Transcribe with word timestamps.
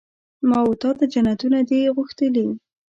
ما 0.49 0.59
وتا 0.69 0.89
ته 0.97 1.05
جنتونه 1.13 1.59
دي 1.69 1.79
غوښتلي 1.95 2.45